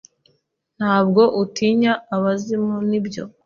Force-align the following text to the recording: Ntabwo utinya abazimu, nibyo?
Ntabwo 0.77 1.21
utinya 1.43 1.93
abazimu, 2.15 2.75
nibyo? 2.89 3.23